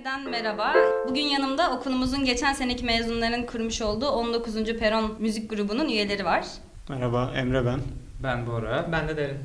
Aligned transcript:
Yeniden 0.00 0.30
merhaba. 0.30 0.74
Bugün 1.08 1.22
yanımda 1.22 1.70
okulumuzun 1.70 2.24
geçen 2.24 2.52
seneki 2.52 2.84
mezunların 2.84 3.46
kurmuş 3.46 3.82
olduğu 3.82 4.08
19. 4.08 4.64
Peron 4.64 5.16
Müzik 5.18 5.50
Grubu'nun 5.50 5.88
üyeleri 5.88 6.24
var. 6.24 6.46
Merhaba, 6.88 7.32
Emre 7.36 7.66
ben. 7.66 7.80
Ben 8.22 8.46
Bora. 8.46 8.88
Ben 8.92 9.08
de 9.08 9.16
derin. 9.16 9.38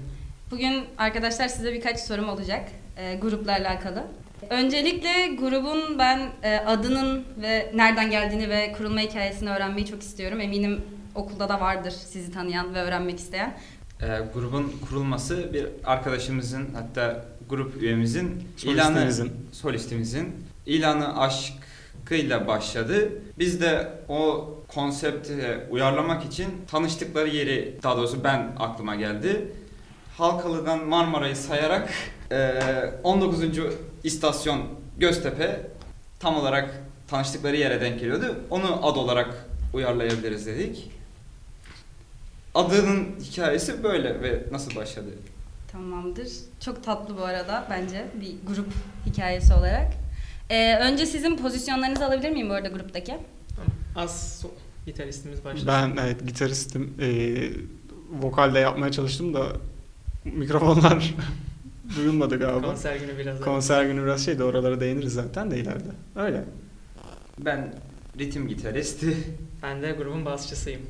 Bugün 0.52 0.84
arkadaşlar 0.98 1.48
size 1.48 1.74
birkaç 1.74 2.00
sorum 2.00 2.30
olacak 2.30 2.70
e, 2.98 3.16
grupla 3.16 3.52
alakalı. 3.52 4.04
Öncelikle 4.50 5.36
grubun 5.40 6.00
ben 6.00 6.30
e, 6.44 6.58
adının 6.58 7.26
ve 7.42 7.72
nereden 7.74 8.12
geldiğini 8.12 8.50
ve 8.50 8.72
kurulma 8.78 9.00
hikayesini 9.00 9.50
öğrenmeyi 9.50 9.86
çok 9.86 10.02
istiyorum. 10.02 10.40
Eminim 10.42 10.82
okulda 11.16 11.50
da 11.50 11.60
vardır 11.60 11.92
sizi 11.92 12.32
tanıyan 12.32 12.74
ve 12.76 12.82
öğrenmek 12.82 13.20
isteyen. 13.20 13.58
Ee, 14.02 14.06
grubun 14.34 14.74
kurulması 14.90 15.54
bir 15.54 15.68
arkadaşımızın 15.86 16.68
hatta 16.76 17.26
grup 17.50 17.82
üyemizin 17.82 18.44
ilanı 18.64 18.96
Solistimizin. 19.00 19.32
solistimizin 19.52 20.36
ilanı 20.66 21.20
aşkıyla 21.22 22.48
başladı. 22.48 23.10
Biz 23.40 23.62
de 23.62 23.92
o 24.10 24.50
konsepte 24.68 25.68
uyarlamak 25.72 26.26
için 26.26 26.48
tanıştıkları 26.72 27.30
yeri 27.30 27.78
daha 27.84 27.98
doğrusu 27.98 28.24
ben 28.24 28.56
aklıma 28.60 28.96
geldi. 28.96 29.52
Halkalı'dan 30.18 30.86
Marmara'yı 30.86 31.36
sayarak 31.36 31.90
eee, 32.32 32.94
19. 33.04 33.40
istasyon 34.04 34.62
Göztepe 34.98 35.62
tam 36.20 36.36
olarak 36.36 36.82
tanıştıkları 37.08 37.56
yere 37.58 37.82
denk 37.82 38.00
geliyordu. 38.00 38.36
Onu 38.50 38.88
ad 38.88 38.96
olarak 38.96 39.46
uyarlayabiliriz 39.74 40.46
dedik. 40.46 40.92
Adının 42.56 43.16
hikayesi 43.20 43.84
böyle 43.84 44.22
ve 44.22 44.44
nasıl 44.52 44.76
başladı? 44.76 45.10
Tamamdır. 45.80 46.28
Çok 46.60 46.84
tatlı 46.84 47.18
bu 47.18 47.24
arada 47.24 47.68
bence 47.70 48.06
bir 48.22 48.36
grup 48.48 48.74
hikayesi 49.06 49.54
olarak. 49.54 49.92
E, 50.50 50.76
önce 50.78 51.06
sizin 51.06 51.38
pozisyonlarınızı 51.38 52.06
alabilir 52.06 52.30
miyim 52.30 52.50
bu 52.50 52.54
arada 52.54 52.68
gruptaki? 52.68 53.18
Az 53.96 54.44
so- 54.44 54.86
gitaristimiz 54.86 55.46
başladı. 55.46 55.66
Ben 55.68 56.04
evet 56.04 56.28
gitaristim. 56.28 56.94
Ee, 57.02 57.50
vokalde 58.22 58.60
yapmaya 58.60 58.92
çalıştım 58.92 59.34
da 59.34 59.48
mikrofonlar 60.26 61.14
duyulmadı 61.96 62.40
galiba. 62.40 62.68
Konser 62.68 62.96
günü 62.96 63.18
biraz 63.18 63.42
Konser 63.42 63.86
günü 63.86 64.04
biraz 64.04 64.26
şeydi 64.26 64.44
oralara 64.44 64.80
değiniriz 64.80 65.14
zaten 65.14 65.52
de 65.52 65.58
ileride. 65.58 65.90
Öyle. 66.16 66.44
Ben 67.40 67.74
ritim 68.20 68.48
gitaristi. 68.48 69.18
Ben 69.64 69.82
de 69.82 69.92
grubun 69.92 70.26
basçısıyım. 70.26 70.82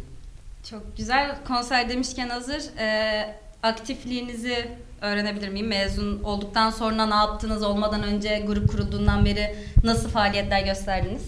Çok 0.70 0.98
güzel. 0.98 1.36
Konser 1.48 1.90
demişken 1.90 2.30
hazır. 2.30 2.62
e, 2.80 3.45
aktifliğinizi 3.66 4.72
öğrenebilir 5.02 5.50
miyim? 5.50 5.68
Mezun 5.68 6.24
olduktan 6.24 6.70
sonra 6.70 7.06
ne 7.06 7.16
yaptınız? 7.16 7.64
Olmadan 7.64 8.04
önce 8.04 8.44
grup 8.48 8.70
kurulduğundan 8.70 9.26
beri 9.26 9.56
nasıl 9.84 10.10
faaliyetler 10.10 10.66
gösterdiniz? 10.66 11.24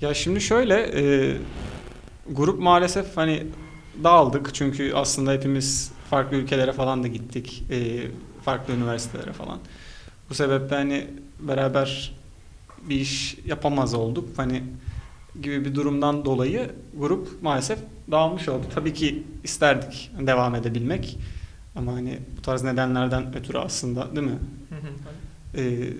Ya 0.00 0.14
şimdi 0.14 0.40
şöyle 0.40 0.74
e, 0.74 1.36
grup 2.30 2.60
maalesef 2.60 3.16
hani 3.16 3.46
dağıldık 4.04 4.54
çünkü 4.54 4.92
aslında 4.94 5.32
hepimiz 5.32 5.92
farklı 6.10 6.36
ülkelere 6.36 6.72
falan 6.72 7.02
da 7.02 7.08
gittik. 7.08 7.64
e, 7.70 8.00
farklı 8.44 8.74
üniversitelere 8.74 9.32
falan. 9.32 9.58
Bu 10.30 10.34
sebeple 10.34 10.76
hani 10.76 11.06
beraber 11.40 12.14
bir 12.82 13.00
iş 13.00 13.36
yapamaz 13.46 13.94
olduk. 13.94 14.28
Hani 14.36 14.62
gibi 15.42 15.64
bir 15.64 15.74
durumdan 15.74 16.24
dolayı 16.24 16.70
grup 16.98 17.42
maalesef 17.42 17.78
dağılmış 18.10 18.48
oldu. 18.48 18.66
Tabii 18.74 18.94
ki 18.94 19.22
isterdik 19.44 20.10
devam 20.20 20.54
edebilmek. 20.54 21.18
Ama 21.76 21.92
hani 21.92 22.18
bu 22.38 22.42
tarz 22.42 22.62
nedenlerden 22.62 23.36
ötürü 23.36 23.58
aslında 23.58 24.16
değil 24.16 24.26
mi? 24.26 24.38
E, 25.56 25.92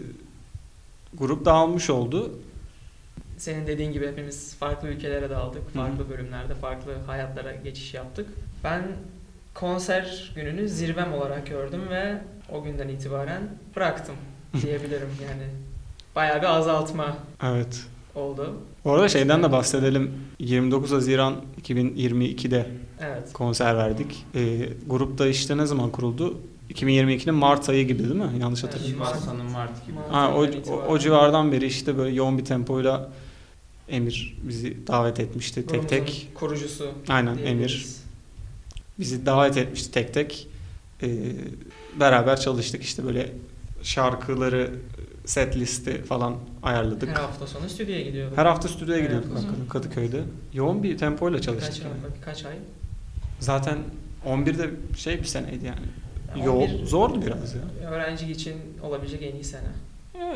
grup 1.15 1.45
dağılmış 1.45 1.91
oldu. 1.91 2.33
Senin 3.39 3.67
dediğin 3.67 3.93
gibi 3.93 4.07
hepimiz 4.07 4.55
farklı 4.55 4.89
ülkelere 4.89 5.31
dağıldık. 5.31 5.75
Farklı 5.75 6.11
bölümlerde 6.11 6.55
farklı 6.55 6.93
hayatlara 7.07 7.55
geçiş 7.55 7.95
yaptık. 7.95 8.29
Ben 8.65 8.83
konser 9.55 10.33
gününü 10.35 10.69
zirvem 10.69 11.13
olarak 11.13 11.47
gördüm 11.47 11.83
ve 11.91 12.19
o 12.53 12.63
günden 12.63 12.89
itibaren 12.89 13.43
bıraktım 13.77 14.15
diyebilirim 14.63 15.11
yani. 15.29 15.47
Bayağı 16.17 16.39
bir 16.43 16.47
azaltma 16.47 17.17
Evet. 17.43 17.87
Oldu. 18.17 18.55
Bu 18.85 18.93
arada 18.93 19.09
şeyden 19.09 19.43
de 19.43 19.53
bahsedelim. 19.53 20.11
29 20.39 20.93
Haziran 20.93 21.35
2022'de 21.63 22.67
Evet. 23.01 23.33
konser 23.33 23.77
verdik. 23.77 24.25
Ee, 24.35 24.69
grup 24.87 25.19
da 25.19 25.27
işte 25.29 25.57
ne 25.57 25.67
zaman 25.67 25.91
kuruldu? 25.91 26.39
2022'nin 26.71 27.35
Mart 27.35 27.69
ayı 27.69 27.87
gibi 27.87 28.03
değil 28.03 28.15
mi? 28.15 28.31
Yanlış 28.41 28.65
Evet. 28.65 28.75
hatırlamıyorsam. 28.75 29.15
Şubat 29.21 29.25
sonu 29.39 29.51
Mart 29.51 29.87
gibi. 29.87 29.95
Mart. 29.97 30.13
Ha, 30.13 30.33
o, 30.35 30.47
o, 30.73 30.83
o 30.89 30.99
civardan 30.99 31.53
beri 31.53 31.67
işte 31.67 31.97
böyle 31.99 32.15
yoğun 32.17 32.39
bir 32.39 32.45
tempoyla 32.45 33.11
Emir 33.89 34.37
bizi 34.43 34.87
davet 34.87 35.21
etmişti 35.21 35.55
tek 35.55 35.69
Grubumuzun 35.69 35.89
tek. 35.89 36.29
kurucusu. 36.35 36.91
Aynen 37.09 37.39
Emir 37.39 37.87
bizi 38.99 39.27
davet 39.27 39.57
etmişti 39.57 39.91
tek 39.91 40.15
tek. 40.15 40.49
Ee, 41.03 41.09
beraber 42.01 42.41
çalıştık 42.41 42.83
işte 42.83 43.05
böyle 43.05 43.33
şarkıları 43.83 44.71
set 45.27 45.57
listi 45.57 46.03
falan 46.03 46.37
ayarladık. 46.63 47.09
Her 47.09 47.15
hafta 47.15 47.47
sonu 47.47 47.69
stüdyoya 47.69 48.01
gidiyorduk. 48.03 48.39
Her 48.39 48.47
hafta 48.47 48.69
stüdyoya 48.69 49.01
gidiyorduk 49.01 49.31
hafta 49.31 49.47
hakikaten 49.49 49.69
Kadıköy'de. 49.69 50.23
Yoğun 50.53 50.83
bir 50.83 50.99
tempoyla 50.99 51.39
Birkaç, 51.39 51.45
çalıştık. 51.45 51.85
yani. 51.85 52.15
birkaç 52.21 52.45
ay. 52.45 52.55
Zaten 53.41 53.79
11'de 54.27 54.71
şey 54.97 55.19
bir 55.19 55.25
seneydi 55.25 55.67
yani. 55.67 55.87
Yani 56.39 56.49
11 56.51 56.85
zordu 56.87 57.23
biraz 57.23 57.55
ya. 57.55 57.89
Öğrenci 57.91 58.33
için 58.33 58.55
olabilecek 58.83 59.23
en 59.23 59.35
iyi 59.35 59.45
sene 59.45 59.69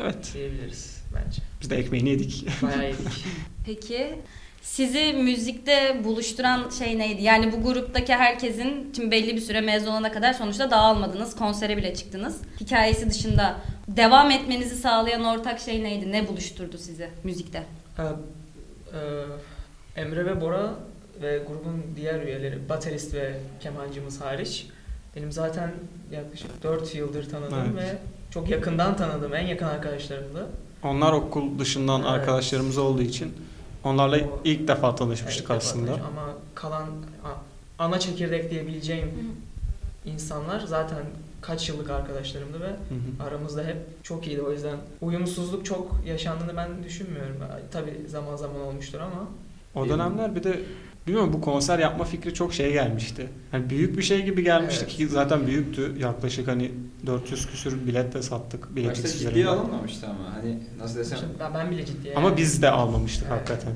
Evet. 0.01 0.31
diyebiliriz 0.33 0.97
bence. 1.15 1.41
Biz 1.61 1.69
de 1.69 1.75
ekmeğini 1.77 2.09
yedik. 2.09 2.45
Bayağı 2.61 2.85
yedik. 2.87 3.25
Peki 3.65 4.15
sizi 4.61 5.13
müzikte 5.13 6.01
buluşturan 6.03 6.69
şey 6.69 6.99
neydi? 6.99 7.23
Yani 7.23 7.51
bu 7.51 7.63
gruptaki 7.63 8.13
herkesin 8.15 8.93
şimdi 8.95 9.11
belli 9.11 9.35
bir 9.35 9.41
süre 9.41 9.61
mezun 9.61 9.91
olana 9.91 10.11
kadar 10.11 10.33
sonuçta 10.33 10.71
dağılmadınız. 10.71 11.35
Konsere 11.35 11.77
bile 11.77 11.95
çıktınız. 11.95 12.41
Hikayesi 12.59 13.09
dışında 13.09 13.55
devam 13.87 14.31
etmenizi 14.31 14.75
sağlayan 14.75 15.23
ortak 15.23 15.59
şey 15.59 15.83
neydi? 15.83 16.11
Ne 16.11 16.27
buluşturdu 16.27 16.77
sizi 16.77 17.09
müzikte? 17.23 17.63
Ee, 17.99 18.03
e, 19.97 20.01
Emre 20.01 20.25
ve 20.25 20.41
Bora 20.41 20.73
ve 21.21 21.37
grubun 21.47 21.83
diğer 21.95 22.21
üyeleri, 22.21 22.69
baterist 22.69 23.13
ve 23.13 23.33
kemancımız 23.59 24.21
hariç 24.21 24.65
benim 25.15 25.31
zaten 25.31 25.71
yaklaşık 26.11 26.63
4 26.63 26.95
yıldır 26.95 27.29
tanıdığım 27.29 27.77
Evet. 27.79 27.89
ve 27.89 27.97
çok 28.33 28.49
yakından 28.49 28.97
tanıdığım 28.97 29.35
en 29.35 29.47
yakın 29.47 29.65
arkadaşlarımdı. 29.65 30.47
Onlar 30.83 31.13
okul 31.13 31.59
dışından 31.59 32.01
Evet. 32.01 32.11
arkadaşlarımız 32.11 32.77
olduğu 32.77 33.01
için 33.01 33.33
onlarla 33.83 34.17
O- 34.17 34.39
ilk 34.43 34.67
defa 34.67 34.87
Evet, 34.87 34.97
tanışmıştık 34.97 35.43
ilk 35.43 35.49
defa 35.49 35.57
aslında. 35.57 35.91
tanış- 35.91 36.01
Ama 36.07 36.27
kalan 36.55 36.85
ana 37.79 37.99
çekirdek 37.99 38.51
diyebileceğim 38.51 39.11
insanlar 40.05 40.59
zaten 40.59 41.03
kaç 41.41 41.69
yıllık 41.69 41.89
arkadaşlarımdı 41.89 42.61
ve 42.61 42.67
Hı 42.67 42.71
hı. 43.23 43.27
aramızda 43.27 43.63
hep 43.63 43.77
çok 44.03 44.27
iyiydi. 44.27 44.41
O 44.41 44.51
yüzden 44.51 44.77
uyumsuzluk 45.01 45.65
çok 45.65 45.95
yaşandığını 46.05 46.57
ben 46.57 46.83
düşünmüyorum. 46.83 47.35
Tabii 47.71 48.05
zaman 48.07 48.35
zaman 48.35 48.61
olmuştur 48.61 48.99
ama 48.99 49.27
O 49.75 49.89
dönemler 49.89 50.35
bir 50.35 50.43
de 50.43 50.59
bilmiyorum 51.07 51.33
bu 51.33 51.41
konser 51.41 51.79
yapma 51.79 52.03
fikri 52.05 52.33
çok 52.33 52.53
şey 52.53 52.73
gelmişti. 52.73 53.29
Hani 53.51 53.69
büyük 53.69 53.97
bir 53.97 54.03
şey 54.03 54.21
gibi 54.25 54.43
gelmişti 54.43 54.85
Evet. 54.87 54.97
ki 54.97 55.07
zaten 55.07 55.47
büyüktü. 55.47 55.95
Yaklaşık 55.99 56.47
hani 56.47 56.71
400 57.05 57.47
küsür 57.47 57.87
bilet 57.87 58.13
de 58.13 58.21
sattık. 58.21 58.75
Bilet 58.75 58.91
Başta 58.91 59.07
ciddiye 59.07 59.47
alınmamıştı 59.47 60.07
ama 60.07 60.35
hani 60.35 60.57
nasıl 60.79 60.99
desem 60.99 61.19
ben, 61.39 61.53
ben 61.53 61.71
bile 61.71 61.85
ciddiye 61.85 62.15
Ama 62.15 62.37
biz 62.37 62.61
de 62.61 62.69
almamıştık 62.69 63.27
Evet. 63.31 63.39
hakikaten. 63.39 63.73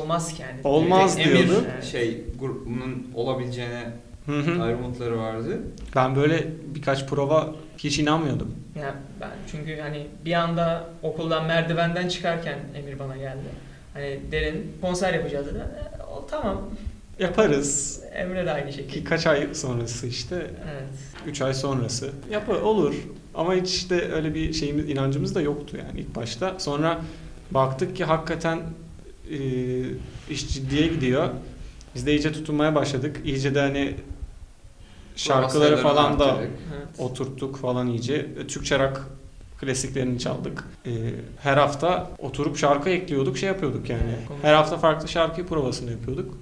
olmaz 0.00 0.34
ki 0.34 0.42
yani. 0.42 0.60
Olmaz 0.64 1.18
Emir 1.18 1.24
diyordu. 1.48 1.64
Evet. 1.74 1.84
şey 1.84 2.24
grubunun 2.40 3.06
olabileceğine 3.14 3.92
dair 4.28 4.74
umutları 4.74 5.18
vardı. 5.18 5.58
Ben 5.96 6.16
böyle 6.16 6.46
birkaç 6.74 7.06
prova 7.06 7.54
hiç 7.78 7.98
inanmıyordum. 7.98 8.54
Yani 8.80 8.92
ben 9.20 9.30
çünkü 9.50 9.80
hani 9.80 10.06
bir 10.24 10.32
anda 10.32 10.84
okuldan 11.02 11.46
merdivenden 11.46 12.08
çıkarken 12.08 12.58
Emir 12.74 12.98
bana 12.98 13.16
geldi. 13.16 13.44
Hani 13.94 14.20
derin 14.32 14.72
konser 14.80 15.14
yapacağız 15.14 15.46
dedi. 15.46 15.58
Tamam. 16.30 16.62
Yaparız. 17.18 18.00
Emre 18.14 18.46
de 18.46 18.52
aynı 18.52 18.70
Ki 18.70 18.76
şekilde. 18.76 19.04
kaç 19.04 19.26
ay 19.26 19.54
sonrası 19.54 20.06
işte 20.06 20.36
Evet. 20.36 20.88
3 21.26 21.42
ay 21.42 21.54
sonrası. 21.54 22.10
Yapı 22.30 22.64
olur. 22.64 22.94
Ama 23.34 23.54
hiç 23.54 23.74
işte 23.74 24.12
öyle 24.12 24.34
bir 24.34 24.52
şeyimiz 24.52 24.88
inancımız 24.90 25.34
da 25.34 25.40
yoktu 25.40 25.76
yani 25.76 26.00
ilk 26.00 26.16
başta. 26.16 26.54
Sonra 26.58 27.00
baktık 27.50 27.96
ki 27.96 28.04
hakikaten 28.04 28.58
e, 29.30 29.38
iş 30.30 30.54
ciddiye 30.54 30.86
gidiyor. 30.86 31.28
Biz 31.94 32.06
de 32.06 32.12
iyice 32.12 32.32
tutunmaya 32.32 32.74
başladık. 32.74 33.20
İyice 33.24 33.54
de 33.54 33.60
hani 33.60 33.94
şarkıları 35.16 35.76
falan 35.76 36.18
da 36.18 36.36
evet. 36.40 36.48
oturttuk 36.98 37.56
falan 37.58 37.86
iyice. 37.86 38.14
E, 38.14 38.46
Türkçe 38.46 38.78
rock 38.78 39.00
klasiklerini 39.60 40.18
çaldık. 40.18 40.64
E, 40.86 40.90
her 41.42 41.56
hafta 41.56 42.10
oturup 42.18 42.56
şarkı 42.56 42.90
ekliyorduk, 42.90 43.38
şey 43.38 43.46
yapıyorduk 43.48 43.90
yani. 43.90 44.16
Her 44.42 44.54
hafta 44.54 44.78
farklı 44.78 45.08
şarkı 45.08 45.46
provasını 45.46 45.90
yapıyorduk. 45.90 46.34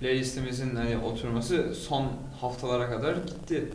Playlistimizin 0.00 0.76
hani 0.76 0.98
oturması 0.98 1.74
son 1.74 2.06
haftalara 2.40 2.90
kadar 2.90 3.14
gitti. 3.14 3.68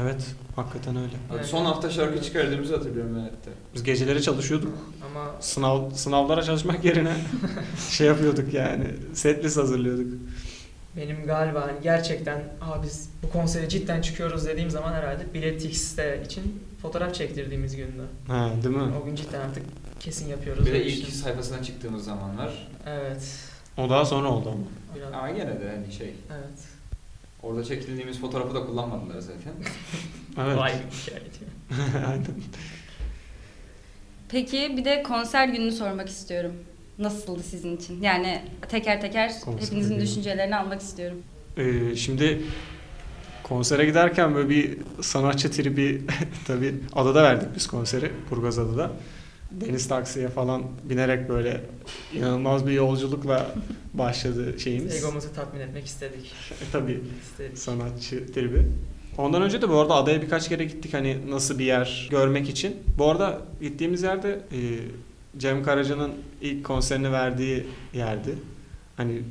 Evet, 0.00 0.26
hakikaten 0.56 0.96
öyle. 0.96 1.12
Evet. 1.34 1.46
Son 1.46 1.64
hafta 1.64 1.90
şarkı 1.90 2.22
çıkardığımızı 2.22 2.76
hatırlıyorum 2.76 3.14
hayatta. 3.14 3.50
Biz 3.74 3.82
geceleri 3.82 4.22
çalışıyorduk. 4.22 4.72
Ama 5.10 5.30
Sınav 5.40 5.90
sınavlara 5.90 6.42
çalışmak 6.42 6.84
yerine 6.84 7.12
şey 7.90 8.06
yapıyorduk 8.06 8.54
yani. 8.54 8.84
Setlist 9.14 9.56
hazırlıyorduk. 9.56 10.12
Benim 10.96 11.26
galiba 11.26 11.62
hani 11.62 11.82
gerçekten 11.82 12.38
Aa, 12.60 12.82
biz 12.82 13.10
bu 13.22 13.30
konsere 13.30 13.68
cidden 13.68 14.00
çıkıyoruz 14.02 14.46
dediğim 14.46 14.70
zaman 14.70 14.92
herhalde 14.92 15.34
Biletix'te 15.34 16.22
için 16.26 16.64
fotoğraf 16.82 17.14
çektirdiğimiz 17.14 17.76
gündü. 17.76 18.02
Ha, 18.28 18.50
değil 18.64 18.76
mi? 18.76 18.92
O 19.02 19.04
gün 19.04 19.14
cidden 19.14 19.40
artık 19.40 19.62
kesin 20.00 20.28
yapıyoruz. 20.28 20.66
Bir 20.66 20.72
de 20.72 20.84
ilk 20.84 21.08
sayfasına 21.08 21.62
çıktığımız 21.62 22.04
zamanlar. 22.04 22.68
Evet. 22.86 23.22
O 23.76 23.90
daha 23.90 24.04
sonra 24.04 24.28
oldu 24.28 24.48
ama. 24.48 24.64
Biraz. 24.96 25.12
Ama 25.14 25.30
gene 25.30 25.60
de 25.60 25.70
hani 25.76 25.92
şey. 25.92 26.14
Evet. 26.30 26.58
Orada 27.42 27.64
çekildiğimiz 27.64 28.20
fotoğrafı 28.20 28.54
da 28.54 28.66
kullanmadılar 28.66 29.18
zaten. 29.20 29.52
Evet. 30.40 30.58
Vay 30.58 30.72
bir 30.72 30.96
hikaye 30.96 31.20
diyor. 31.20 32.04
Aynen. 32.08 32.24
Peki 34.28 34.74
bir 34.76 34.84
de 34.84 35.02
konser 35.02 35.48
gününü 35.48 35.72
sormak 35.72 36.08
istiyorum. 36.08 36.52
Nasıldı 36.98 37.42
sizin 37.42 37.76
için? 37.76 38.02
Yani 38.02 38.42
teker 38.68 39.00
teker 39.00 39.40
Konser 39.44 39.66
hepinizin 39.66 39.94
günü. 39.94 40.04
düşüncelerini 40.04 40.56
almak 40.56 40.80
istiyorum. 40.80 41.18
Ee, 41.56 41.96
şimdi 41.96 42.42
konsere 43.42 43.84
giderken 43.86 44.34
böyle 44.34 44.48
bir 44.48 44.78
sanatçı 45.00 45.50
tribi 45.50 46.02
tabii 46.46 46.74
adada 46.94 47.22
verdik 47.22 47.48
biz 47.56 47.66
konseri 47.66 48.10
Burgaz 48.30 48.58
Adada. 48.58 48.92
Deniz 49.50 49.88
taksiye 49.88 50.28
falan 50.28 50.62
binerek 50.84 51.28
böyle 51.28 51.60
inanılmaz 52.14 52.66
bir 52.66 52.72
yolculukla 52.72 53.46
başladı 53.94 54.60
şeyimiz. 54.60 54.96
Egomuzu 55.04 55.34
tatmin 55.34 55.60
etmek 55.60 55.86
istedik. 55.86 56.32
tabii 56.72 57.00
istedik. 57.22 57.58
sanatçı 57.58 58.32
tribi. 58.32 58.66
Ondan 59.18 59.42
önce 59.42 59.62
de 59.62 59.68
bu 59.68 59.78
arada 59.78 59.94
adaya 59.94 60.22
birkaç 60.22 60.48
kere 60.48 60.64
gittik 60.64 60.94
hani 60.94 61.18
nasıl 61.30 61.58
bir 61.58 61.64
yer 61.64 62.08
görmek 62.10 62.48
için. 62.48 62.76
Bu 62.98 63.10
arada 63.10 63.40
gittiğimiz 63.60 64.02
yerde 64.02 64.30
e, 64.52 64.58
Cem 65.38 65.62
Karaca'nın 65.62 66.12
ilk 66.40 66.64
konserini 66.64 67.12
verdiği 67.12 67.66
yerdi. 67.94 68.34
Hani 68.96 69.22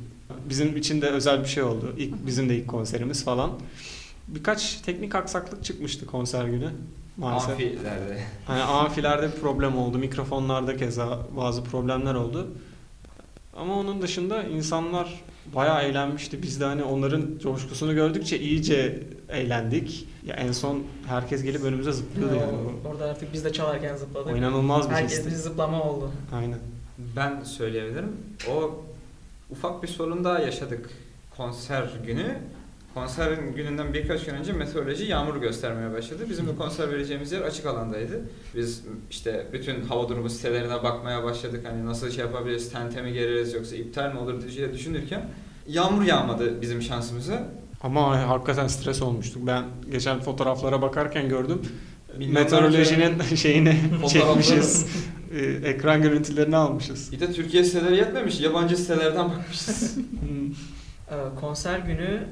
bizim 0.48 0.76
için 0.76 1.02
de 1.02 1.10
özel 1.10 1.40
bir 1.42 1.48
şey 1.48 1.62
oldu. 1.62 1.94
İlk 1.98 2.26
bizim 2.26 2.48
de 2.48 2.56
ilk 2.56 2.68
konserimiz 2.68 3.24
falan. 3.24 3.50
Birkaç 4.28 4.80
teknik 4.80 5.14
aksaklık 5.14 5.64
çıkmıştı 5.64 6.06
konser 6.06 6.44
günü 6.44 6.70
maalesef. 7.16 7.50
Amfilerde. 7.50 8.22
Hani 8.46 8.62
amfilerde 8.62 9.26
bir 9.26 9.40
problem 9.40 9.78
oldu. 9.78 9.98
Mikrofonlarda 9.98 10.76
keza 10.76 11.18
bazı 11.36 11.64
problemler 11.64 12.14
oldu. 12.14 12.48
Ama 13.56 13.78
onun 13.78 14.02
dışında 14.02 14.42
insanlar 14.42 15.20
bayağı 15.54 15.82
eğlenmişti. 15.82 16.42
Biz 16.42 16.60
de 16.60 16.64
hani 16.64 16.82
onların 16.82 17.38
coşkusunu 17.42 17.94
gördükçe 17.94 18.38
iyice 18.38 19.02
eğlendik. 19.32 20.08
Ya 20.26 20.34
en 20.36 20.52
son 20.52 20.82
herkes 21.06 21.42
gelip 21.42 21.64
önümüze 21.64 21.92
zıplıyordu 21.92 22.34
yani. 22.34 22.52
Orada 22.84 23.04
artık 23.04 23.32
biz 23.32 23.44
de 23.44 23.52
çalarken 23.52 23.96
zıpladık. 23.96 24.32
O 24.32 24.36
inanılmaz 24.36 24.90
bir 24.90 24.94
Herkes 24.94 25.18
histi. 25.18 25.30
bir 25.30 25.34
zıplama 25.36 25.82
oldu. 25.82 26.10
Aynen. 26.34 26.58
Ben 27.16 27.42
söyleyebilirim. 27.44 28.12
O 28.50 28.84
ufak 29.50 29.82
bir 29.82 29.88
sorun 29.88 30.24
daha 30.24 30.38
yaşadık 30.38 30.90
konser 31.36 31.84
günü. 32.06 32.38
Konserin 32.94 33.54
gününden 33.54 33.94
birkaç 33.94 34.24
gün 34.24 34.34
önce 34.34 34.52
meteoroloji 34.52 35.04
yağmur 35.04 35.36
göstermeye 35.36 35.92
başladı. 35.92 36.22
Bizim 36.30 36.46
de 36.46 36.56
konser 36.56 36.90
vereceğimiz 36.90 37.32
yer 37.32 37.40
açık 37.42 37.66
alandaydı. 37.66 38.20
Biz 38.56 38.82
işte 39.10 39.46
bütün 39.52 39.84
hava 39.84 40.08
durumu 40.08 40.30
sitelerine 40.30 40.82
bakmaya 40.82 41.24
başladık. 41.24 41.64
Hani 41.68 41.86
nasıl 41.86 42.10
şey 42.10 42.24
yapabiliriz, 42.24 42.72
tente 42.72 43.02
mi 43.02 43.12
gereriz 43.12 43.54
yoksa 43.54 43.76
iptal 43.76 44.12
mi 44.12 44.18
olur 44.18 44.42
diye 44.48 44.72
düşünürken 44.72 45.28
yağmur 45.68 46.02
yağmadı 46.02 46.60
bizim 46.62 46.82
şansımıza. 46.82 47.48
Ama 47.82 48.28
hakikaten 48.28 48.66
stres 48.68 49.02
olmuştuk. 49.02 49.46
Ben 49.46 49.64
geçen 49.90 50.20
fotoğraflara 50.20 50.82
bakarken 50.82 51.28
gördüm. 51.28 51.62
Meteorolojinin 52.18 53.22
şeyini 53.36 53.76
Fotoğrafları. 54.02 54.42
çekmişiz. 54.42 54.86
Ee, 55.34 55.38
ekran 55.68 56.02
görüntülerini 56.02 56.56
almışız. 56.56 57.12
Bir 57.12 57.20
de 57.20 57.32
Türkiye 57.32 57.64
siteleri 57.64 57.96
yetmemiş. 57.96 58.40
Yabancı 58.40 58.76
sitelerden 58.76 59.28
bakmışız. 59.30 59.98
Ee, 61.10 61.14
konser 61.40 61.78
günü 61.78 62.26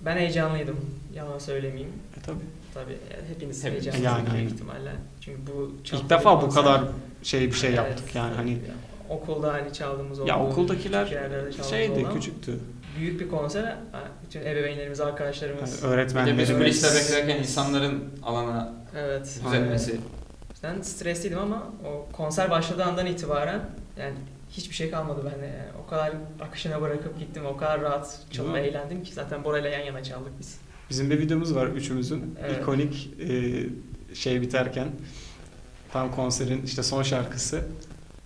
ben 0.00 0.16
heyecanlıydım. 0.16 0.76
Yalan 1.14 1.38
söylemeyeyim. 1.38 1.90
E 2.18 2.20
tabii. 2.22 2.36
Tabii 2.74 2.92
yani 2.92 3.28
hepiniz 3.34 3.64
Hepimiz. 3.64 3.84
heyecanlısınız 3.86 4.28
Yani, 4.28 4.38
büyük 4.38 4.52
ihtimalle. 4.52 4.92
Çünkü 5.20 5.38
bu 5.46 5.72
İlk 5.92 6.10
defa 6.10 6.42
bu 6.42 6.50
kadar 6.50 6.82
şey 7.22 7.46
bir 7.46 7.52
şey 7.52 7.68
Evet. 7.68 7.78
yaptık 7.78 8.14
yani 8.14 8.34
hani 8.34 8.58
Okulda 9.08 9.52
hani 9.52 9.72
çaldığımız 9.72 10.20
oldu. 10.20 10.28
ya 10.28 10.40
okuldakiler 10.44 11.06
şeydi 11.70 11.92
oldu 11.92 12.00
ama 12.04 12.14
küçüktü. 12.14 12.58
Büyük 12.98 13.20
bir 13.20 13.28
konser. 13.28 13.76
Bütün 14.30 14.40
ebeveynlerimiz, 14.40 15.00
arkadaşlarımız. 15.00 15.70
Yani 15.70 15.76
Bir 15.78 15.82
de 15.82 15.86
öğretmenlerimiz. 15.86 16.48
biz 16.48 16.56
kuliste 16.56 16.88
beklerken 16.94 17.38
insanların 17.38 18.04
alana 18.22 18.72
Evet. 18.96 19.40
düzelmesi. 19.46 20.00
Ben 20.62 20.82
stresliydim 20.82 21.38
ama 21.38 21.72
o 21.86 22.12
konser 22.12 22.50
başladığı 22.50 22.84
andan 22.84 23.06
itibaren 23.06 23.60
yani 23.98 24.14
hiçbir 24.50 24.74
şey 24.74 24.90
kalmadı 24.90 25.20
bende. 25.24 25.46
Yani 25.46 25.68
o 25.86 25.90
kadar 25.90 26.12
akışına 26.40 26.80
bırakıp 26.80 27.18
gittim. 27.18 27.46
O 27.46 27.56
kadar 27.56 27.80
rahat 27.80 28.18
çalıp 28.30 28.56
eğlendim 28.56 29.02
ki 29.02 29.12
zaten 29.14 29.44
Bora'yla 29.44 29.68
yan 29.70 29.80
yana 29.84 30.02
çaldık 30.04 30.32
biz. 30.40 30.58
Bizim 30.90 31.10
bir 31.10 31.18
videomuz 31.18 31.54
var 31.54 31.66
üçümüzün. 31.66 32.38
Evet. 32.44 32.62
ikonik 32.62 33.10
e, 33.20 34.14
şey 34.14 34.40
biterken 34.40 34.88
tam 35.92 36.14
konserin 36.14 36.62
işte 36.62 36.82
son 36.82 37.02
şarkısı 37.02 37.60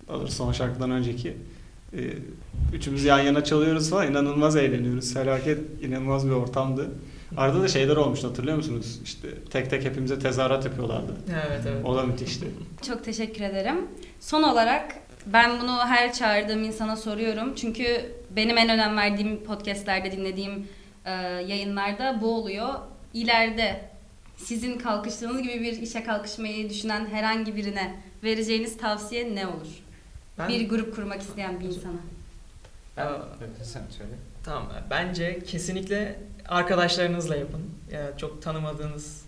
alır 0.08 0.28
son 0.28 0.52
şarkıdan 0.52 0.90
önceki 0.90 1.36
e, 1.98 2.02
üçümüz 2.76 3.04
yan 3.04 3.18
yana 3.18 3.44
çalıyoruz 3.44 3.90
falan 3.90 4.10
inanılmaz 4.10 4.56
eğleniyoruz. 4.56 5.14
Felaket 5.14 5.58
inanılmaz 5.82 6.26
bir 6.26 6.32
ortamdı. 6.32 6.90
Arada 7.36 7.62
da 7.62 7.68
şeyler 7.68 7.96
olmuştu 7.96 8.28
hatırlıyor 8.28 8.56
musunuz? 8.56 9.00
İşte 9.04 9.28
tek 9.50 9.70
tek 9.70 9.84
hepimize 9.84 10.18
tezahürat 10.18 10.64
yapıyorlardı. 10.64 11.12
Evet 11.30 11.60
evet. 11.68 11.84
O 11.84 11.96
da 11.96 12.02
müthişti. 12.02 12.46
Çok 12.88 13.04
teşekkür 13.04 13.44
ederim. 13.44 13.76
Son 14.20 14.42
olarak 14.42 14.94
ben 15.26 15.60
bunu 15.60 15.78
her 15.78 16.12
çağırdığım 16.12 16.64
insana 16.64 16.96
soruyorum. 16.96 17.54
Çünkü 17.54 17.86
benim 18.30 18.58
en 18.58 18.68
önem 18.68 18.96
verdiğim 18.96 19.44
podcastlerde 19.44 20.12
dinlediğim 20.12 20.66
e, 21.04 21.10
yayınlarda 21.48 22.18
bu 22.20 22.36
oluyor. 22.36 22.68
İleride 23.14 23.80
sizin 24.36 24.78
kalkıştığınız 24.78 25.42
gibi 25.42 25.60
bir 25.60 25.82
işe 25.82 26.04
kalkışmayı 26.04 26.70
düşünen 26.70 27.06
herhangi 27.06 27.56
birine 27.56 27.94
vereceğiniz 28.24 28.76
tavsiye 28.76 29.34
ne 29.34 29.46
olur? 29.46 29.68
Ben, 30.38 30.48
Bir 30.48 30.68
grup 30.68 30.94
kurmak 30.96 31.20
isteyen 31.22 31.60
bir 31.60 31.64
insana. 31.64 31.92
Ben. 32.96 33.06
Evet, 33.40 33.50
sen 33.66 33.82
söyle. 33.90 34.10
Tamam. 34.44 34.66
Bence 34.90 35.38
kesinlikle 35.46 36.20
arkadaşlarınızla 36.48 37.36
yapın. 37.36 37.60
Ya 37.92 38.16
çok 38.18 38.42
tanımadığınız 38.42 39.24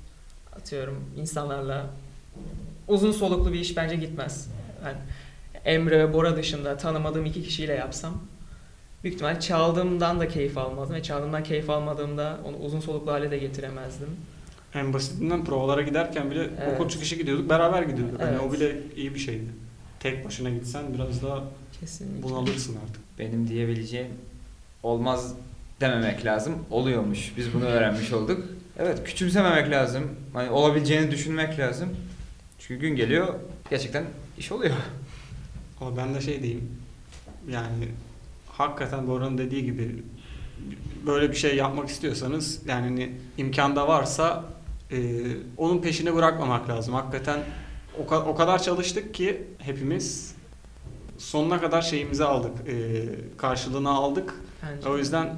atıyorum 0.57 1.05
insanlarla 1.17 1.87
uzun 2.89 3.13
soluklu 3.13 3.53
bir 3.53 3.61
iş 3.61 3.77
bence 3.77 3.97
gitmez. 3.97 4.49
Yani 4.85 4.97
Emre 5.65 5.99
ve 5.99 6.13
Bora 6.13 6.37
dışında 6.37 6.77
tanımadığım 6.77 7.27
iki 7.27 7.43
kişiyle 7.43 7.73
yapsam 7.73 8.23
büyük 9.05 9.15
ihtimal 9.15 9.41
çaldığımdan 9.41 10.21
da 10.21 10.29
keyif 10.29 10.59
almazdım 10.59 10.97
ve 10.97 11.03
çaldığımdan 11.03 11.43
keyif 11.43 11.71
almadığımda 11.71 12.39
onu 12.45 12.57
uzun 12.57 12.81
soluklu 12.81 13.13
hale 13.13 13.31
de 13.31 13.39
getiremezdim. 13.39 14.09
En 14.75 14.93
basitinden 14.93 15.45
provalara 15.45 15.83
giderken 15.83 16.31
bile 16.31 16.51
Evet. 16.63 16.75
okul 16.75 16.89
çıkışı 16.89 17.15
gidiyorduk 17.17 17.51
beraber 17.51 17.83
gidiyorduk. 17.83 18.21
Hani 18.21 18.31
Evet. 18.31 18.41
o 18.49 18.53
bile 18.53 18.77
iyi 18.97 19.15
bir 19.15 19.19
şeydi. 19.21 19.47
Tek 20.01 20.25
başına 20.25 20.51
gitsen 20.51 20.95
biraz 20.95 21.23
daha 21.23 21.45
Kesinlikle. 21.81 22.23
bunalırsın 22.23 22.77
artık. 22.85 23.03
Benim 23.19 23.49
diyebileceğim 23.49 24.11
olmaz 24.83 25.35
dememek 25.81 26.25
lazım. 26.25 26.55
Oluyormuş. 26.71 27.33
Biz 27.37 27.55
bunu 27.55 27.65
öğrenmiş 27.65 28.13
olduk. 28.13 28.45
Evet 28.79 29.05
küçümsememek 29.05 29.71
lazım. 29.71 30.05
Hani 30.33 30.51
olabileceğini 30.51 31.11
düşünmek 31.11 31.59
lazım. 31.59 31.89
Çünkü 32.59 32.81
gün 32.81 32.97
geliyor 32.97 33.35
gerçekten 33.71 34.05
iş 34.39 34.53
oluyor. 34.53 34.75
Ama 35.81 35.97
ben 35.97 36.15
de 36.15 36.21
şey 36.21 36.43
diyeyim. 36.43 36.71
Yani 37.51 37.89
hakikaten 38.49 39.07
Bora'nın 39.07 39.39
dediği 39.39 39.65
gibi 39.65 40.03
böyle 41.07 41.31
bir 41.31 41.37
şey 41.37 41.57
yapmak 41.57 41.89
istiyorsanız 41.89 42.61
yani 42.67 42.83
hani 42.83 43.13
imkanda 43.39 43.89
varsa 43.89 44.45
e, 44.91 44.97
onun 45.57 45.83
peşine 45.83 46.15
bırakmamak 46.15 46.69
lazım. 46.69 46.95
Hakikaten 46.95 47.41
o, 47.99 48.03
ka- 48.11 48.25
o 48.25 48.35
kadar 48.35 48.63
çalıştık 48.63 49.15
ki 49.15 49.47
hepimiz 49.59 50.35
sonuna 51.19 51.61
kadar 51.61 51.83
şeyimizi 51.83 52.25
aldık. 52.25 52.69
E, 52.69 53.05
karşılığını 53.37 53.91
aldık. 53.91 54.35
Bence. 54.63 54.89
O 54.89 54.99
yüzden 54.99 55.37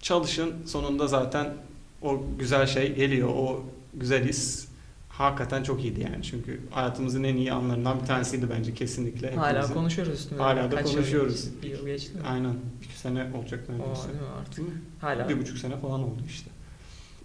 çalışın 0.00 0.66
sonunda 0.66 1.06
zaten 1.08 1.54
o 2.02 2.22
güzel 2.38 2.66
şey 2.66 2.94
geliyor. 2.94 3.28
O 3.28 3.64
güzel 3.94 4.24
his 4.28 4.68
hakikaten 5.08 5.62
çok 5.62 5.84
iyiydi 5.84 6.00
yani. 6.12 6.22
Çünkü 6.22 6.60
hayatımızın 6.70 7.22
en 7.24 7.36
iyi 7.36 7.52
anlarından 7.52 8.00
bir 8.00 8.06
tanesiydi 8.06 8.46
bence 8.50 8.74
kesinlikle. 8.74 9.34
Hala 9.34 9.48
hepimizin. 9.48 9.74
konuşuyoruz 9.74 10.14
üstüne. 10.14 10.38
Hala 10.38 10.70
da 10.72 10.76
Kaç 10.76 10.86
yıl 10.86 10.94
konuşuyoruz. 10.94 11.34
geçti? 11.44 11.62
Bir 11.62 11.70
yıl 11.70 11.86
geçti. 11.86 12.14
mi? 12.16 12.22
Aynen. 12.26 12.54
İki 12.82 12.98
sene 12.98 13.26
olacak 13.38 13.64
O, 13.68 13.72
neredeyse. 13.72 14.08
değil 14.08 14.20
mi 14.20 14.26
artık? 14.40 14.56
Değil 14.56 14.68
mi? 14.68 14.74
Hala. 15.00 15.28
Bir 15.28 15.40
buçuk 15.40 15.58
sene 15.58 15.76
falan 15.76 16.00
oldu 16.02 16.22
işte. 16.28 16.50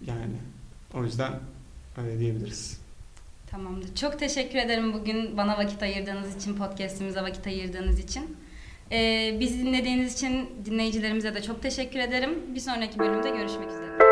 Yani 0.06 0.36
o 0.94 1.04
yüzden 1.04 1.32
öyle 2.04 2.18
diyebiliriz. 2.18 2.80
Tamamdır. 3.50 3.94
Çok 3.94 4.18
teşekkür 4.18 4.58
ederim 4.58 4.92
bugün 4.92 5.36
bana 5.36 5.58
vakit 5.58 5.82
ayırdığınız 5.82 6.36
için, 6.36 6.56
podcastimize 6.56 7.22
vakit 7.22 7.46
ayırdığınız 7.46 7.98
için. 8.00 8.36
Ee, 8.92 9.36
bizi 9.40 9.58
dinlediğiniz 9.58 10.14
için 10.14 10.50
dinleyicilerimize 10.64 11.34
de 11.34 11.42
çok 11.42 11.62
teşekkür 11.62 11.98
ederim. 11.98 12.54
Bir 12.54 12.60
sonraki 12.60 12.98
bölümde 12.98 13.30
görüşmek 13.30 13.70
üzere. 13.70 14.07